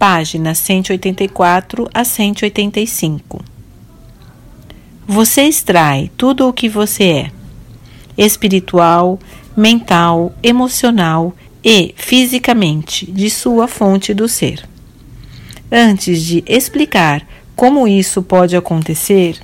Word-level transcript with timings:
páginas 0.00 0.56
184 0.56 1.86
a 1.92 2.04
185. 2.04 3.44
Você 5.06 5.42
extrai 5.42 6.10
tudo 6.16 6.48
o 6.48 6.54
que 6.54 6.70
você 6.70 7.04
é, 7.04 7.30
espiritual, 8.16 9.18
mental, 9.54 10.32
emocional 10.42 11.36
e 11.62 11.94
fisicamente, 11.98 13.12
de 13.12 13.28
sua 13.28 13.68
fonte 13.68 14.14
do 14.14 14.26
ser. 14.26 14.66
Antes 15.70 16.22
de 16.22 16.42
explicar 16.46 17.26
como 17.54 17.86
isso 17.86 18.22
pode 18.22 18.56
acontecer, 18.56 19.38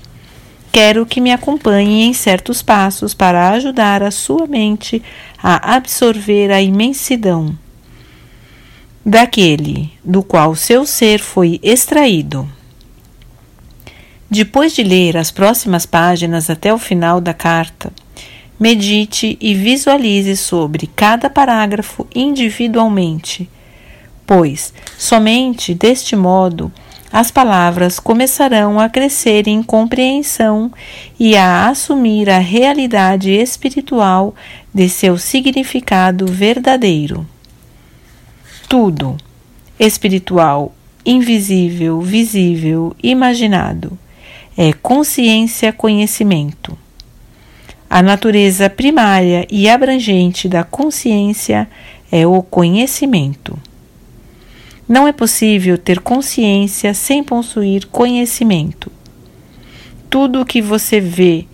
quero 0.72 1.04
que 1.04 1.20
me 1.20 1.32
acompanhe 1.32 2.04
em 2.04 2.14
certos 2.14 2.62
passos 2.62 3.12
para 3.12 3.50
ajudar 3.50 4.02
a 4.02 4.10
sua 4.10 4.46
mente 4.46 5.02
a 5.42 5.76
absorver 5.76 6.50
a 6.50 6.62
imensidão 6.62 7.54
daquele 9.08 9.92
do 10.04 10.20
qual 10.20 10.56
seu 10.56 10.84
ser 10.84 11.20
foi 11.20 11.60
extraído. 11.62 12.48
Depois 14.28 14.74
de 14.74 14.82
ler 14.82 15.16
as 15.16 15.30
próximas 15.30 15.86
páginas 15.86 16.50
até 16.50 16.74
o 16.74 16.78
final 16.78 17.20
da 17.20 17.32
carta, 17.32 17.92
medite 18.58 19.38
e 19.40 19.54
visualize 19.54 20.36
sobre 20.36 20.88
cada 20.88 21.30
parágrafo 21.30 22.04
individualmente, 22.12 23.48
pois 24.26 24.74
somente 24.98 25.72
deste 25.72 26.16
modo 26.16 26.72
as 27.12 27.30
palavras 27.30 28.00
começarão 28.00 28.80
a 28.80 28.88
crescer 28.88 29.46
em 29.46 29.62
compreensão 29.62 30.72
e 31.16 31.36
a 31.36 31.68
assumir 31.68 32.28
a 32.28 32.38
realidade 32.38 33.30
espiritual 33.30 34.34
de 34.74 34.88
seu 34.88 35.16
significado 35.16 36.26
verdadeiro 36.26 37.24
tudo 38.68 39.16
espiritual, 39.78 40.74
invisível, 41.04 42.00
visível, 42.00 42.96
imaginado 43.02 43.98
é 44.56 44.72
consciência, 44.72 45.70
conhecimento. 45.72 46.76
A 47.90 48.02
natureza 48.02 48.70
primária 48.70 49.46
e 49.50 49.68
abrangente 49.68 50.48
da 50.48 50.64
consciência 50.64 51.68
é 52.10 52.26
o 52.26 52.42
conhecimento. 52.42 53.58
Não 54.88 55.06
é 55.06 55.12
possível 55.12 55.76
ter 55.76 56.00
consciência 56.00 56.94
sem 56.94 57.22
possuir 57.22 57.86
conhecimento. 57.86 58.90
Tudo 60.08 60.40
o 60.40 60.46
que 60.46 60.62
você 60.62 61.00
vê, 61.00 61.44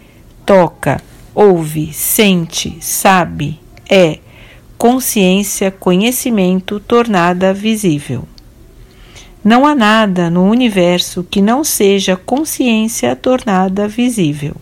toca, 0.46 1.02
ouve, 1.34 1.92
sente, 1.92 2.76
sabe, 2.80 3.58
é 3.90 4.20
consciência, 4.82 5.70
conhecimento 5.70 6.80
tornada 6.80 7.54
visível. 7.54 8.24
Não 9.44 9.64
há 9.64 9.76
nada 9.76 10.28
no 10.28 10.42
universo 10.42 11.22
que 11.22 11.40
não 11.40 11.62
seja 11.62 12.16
consciência 12.16 13.14
tornada 13.14 13.86
visível. 13.86 14.56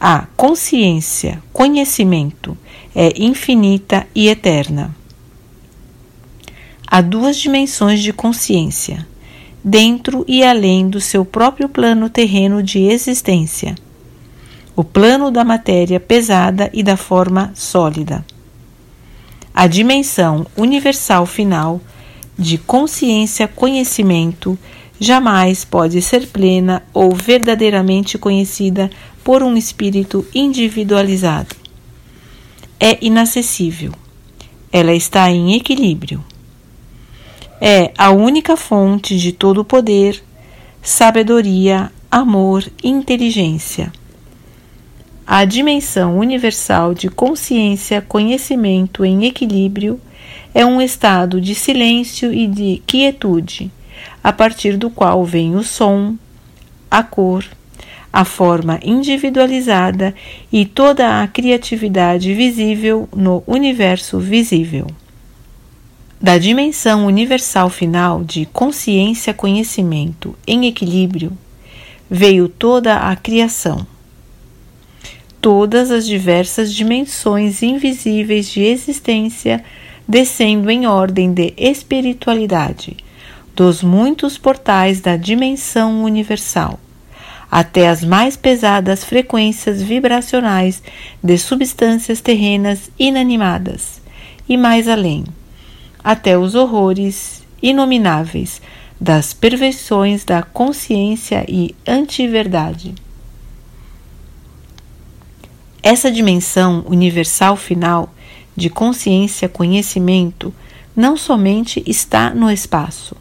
A 0.00 0.26
consciência, 0.38 1.42
conhecimento, 1.52 2.56
é 2.94 3.12
infinita 3.22 4.06
e 4.14 4.26
eterna. 4.26 4.96
Há 6.86 7.02
duas 7.02 7.36
dimensões 7.36 8.02
de 8.02 8.10
consciência, 8.10 9.06
dentro 9.62 10.24
e 10.26 10.42
além 10.42 10.88
do 10.88 10.98
seu 10.98 11.26
próprio 11.26 11.68
plano 11.68 12.08
terreno 12.08 12.62
de 12.62 12.78
existência: 12.84 13.74
o 14.74 14.82
plano 14.82 15.30
da 15.30 15.44
matéria 15.44 16.00
pesada 16.00 16.70
e 16.72 16.82
da 16.82 16.96
forma 16.96 17.52
sólida 17.54 18.24
a 19.56 19.66
dimensão 19.66 20.46
universal 20.54 21.24
final 21.24 21.80
de 22.38 22.58
consciência-conhecimento 22.58 24.58
jamais 25.00 25.64
pode 25.64 26.02
ser 26.02 26.26
plena 26.26 26.82
ou 26.92 27.14
verdadeiramente 27.14 28.18
conhecida 28.18 28.90
por 29.24 29.42
um 29.42 29.56
espírito 29.56 30.26
individualizado. 30.34 31.56
É 32.78 32.98
inacessível. 33.00 33.92
Ela 34.70 34.92
está 34.92 35.30
em 35.30 35.54
equilíbrio. 35.54 36.22
É 37.58 37.92
a 37.96 38.10
única 38.10 38.58
fonte 38.58 39.18
de 39.18 39.32
todo 39.32 39.62
o 39.62 39.64
poder, 39.64 40.22
sabedoria, 40.82 41.90
amor 42.10 42.62
inteligência 42.84 43.90
a 45.26 45.44
dimensão 45.44 46.18
universal 46.18 46.94
de 46.94 47.08
consciência, 47.08 48.00
conhecimento 48.00 49.04
em 49.04 49.24
equilíbrio 49.24 50.00
é 50.54 50.64
um 50.64 50.80
estado 50.80 51.40
de 51.40 51.52
silêncio 51.52 52.32
e 52.32 52.46
de 52.46 52.80
quietude, 52.86 53.68
a 54.22 54.32
partir 54.32 54.76
do 54.76 54.88
qual 54.88 55.24
vem 55.24 55.56
o 55.56 55.64
som, 55.64 56.14
a 56.88 57.02
cor, 57.02 57.44
a 58.12 58.24
forma 58.24 58.78
individualizada 58.84 60.14
e 60.52 60.64
toda 60.64 61.20
a 61.20 61.26
criatividade 61.26 62.32
visível 62.32 63.08
no 63.14 63.42
universo 63.48 64.20
visível. 64.20 64.86
Da 66.20 66.38
dimensão 66.38 67.04
universal 67.04 67.68
final 67.68 68.22
de 68.22 68.46
consciência-conhecimento 68.46 70.38
em 70.46 70.68
equilíbrio 70.68 71.36
veio 72.08 72.48
toda 72.48 72.96
a 72.98 73.16
criação 73.16 73.84
todas 75.46 75.92
as 75.92 76.04
diversas 76.04 76.74
dimensões 76.74 77.62
invisíveis 77.62 78.50
de 78.50 78.62
existência, 78.64 79.62
descendo 80.08 80.68
em 80.68 80.88
ordem 80.88 81.32
de 81.32 81.54
espiritualidade, 81.56 82.96
dos 83.54 83.80
muitos 83.80 84.36
portais 84.36 85.00
da 85.00 85.16
dimensão 85.16 86.02
universal, 86.02 86.80
até 87.48 87.88
as 87.88 88.02
mais 88.02 88.36
pesadas 88.36 89.04
frequências 89.04 89.80
vibracionais 89.80 90.82
de 91.22 91.38
substâncias 91.38 92.20
terrenas 92.20 92.90
inanimadas, 92.98 94.02
e 94.48 94.56
mais 94.56 94.88
além, 94.88 95.22
até 96.02 96.36
os 96.36 96.56
horrores 96.56 97.44
inomináveis 97.62 98.60
das 99.00 99.32
perversões 99.32 100.24
da 100.24 100.42
consciência 100.42 101.44
e 101.46 101.72
antiverdade. 101.86 103.05
Essa 105.88 106.10
dimensão 106.10 106.84
universal 106.88 107.56
final 107.56 108.12
de 108.56 108.68
consciência-conhecimento 108.68 110.52
não 110.96 111.16
somente 111.16 111.80
está 111.86 112.30
no 112.30 112.50
espaço, 112.50 113.14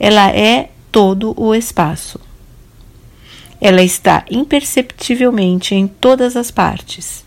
ela 0.00 0.30
é 0.30 0.70
todo 0.90 1.34
o 1.36 1.54
espaço. 1.54 2.18
Ela 3.60 3.82
está 3.82 4.24
imperceptivelmente 4.30 5.74
em 5.74 5.86
todas 5.86 6.36
as 6.36 6.50
partes. 6.50 7.22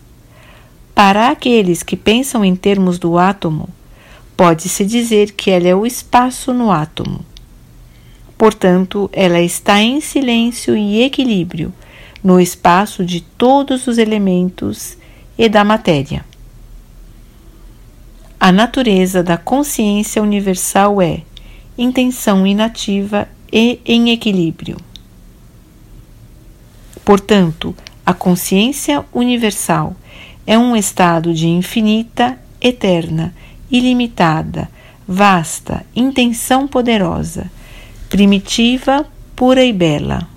Para 0.92 1.28
aqueles 1.28 1.84
que 1.84 1.96
pensam 1.96 2.44
em 2.44 2.56
termos 2.56 2.98
do 2.98 3.16
átomo, 3.16 3.68
pode-se 4.36 4.84
dizer 4.84 5.30
que 5.34 5.52
ela 5.52 5.68
é 5.68 5.74
o 5.76 5.86
espaço 5.86 6.52
no 6.52 6.72
átomo. 6.72 7.20
Portanto, 8.36 9.08
ela 9.12 9.40
está 9.40 9.80
em 9.80 10.00
silêncio 10.00 10.76
e 10.76 11.00
equilíbrio 11.04 11.72
no 12.22 12.40
espaço 12.40 13.04
de 13.04 13.20
todos 13.20 13.86
os 13.86 13.98
elementos 13.98 14.96
e 15.36 15.48
da 15.48 15.64
matéria. 15.64 16.24
A 18.38 18.52
natureza 18.52 19.22
da 19.22 19.36
consciência 19.36 20.22
universal 20.22 21.00
é 21.00 21.22
intenção 21.76 22.46
inativa 22.46 23.28
e 23.52 23.80
em 23.84 24.10
equilíbrio. 24.10 24.76
Portanto, 27.04 27.74
a 28.04 28.14
consciência 28.14 29.04
universal 29.12 29.96
é 30.46 30.58
um 30.58 30.76
estado 30.76 31.34
de 31.34 31.48
infinita, 31.48 32.38
eterna, 32.60 33.34
ilimitada, 33.70 34.68
vasta, 35.06 35.84
intenção 35.94 36.66
poderosa, 36.68 37.50
primitiva, 38.08 39.06
pura 39.34 39.64
e 39.64 39.72
bela 39.72 40.31